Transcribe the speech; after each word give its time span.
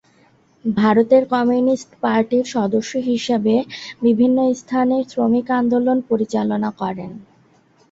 ভারতের 0.65 1.23
কমিউনিস্ট 1.33 1.89
পার্টির 2.03 2.45
সদস্য 2.55 2.91
হিসেবে 3.09 3.55
বিভিন্ন 4.05 4.37
স্থানে 4.61 4.97
শ্রমিক 5.11 5.47
আন্দোলন 5.59 5.97
পরিচালনা 6.09 6.69
করেন। 6.81 7.11